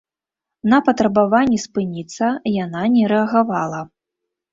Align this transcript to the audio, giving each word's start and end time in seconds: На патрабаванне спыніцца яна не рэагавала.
На 0.71 0.77
патрабаванне 0.87 1.59
спыніцца 1.65 2.29
яна 2.53 2.81
не 2.95 3.03
рэагавала. 3.13 3.83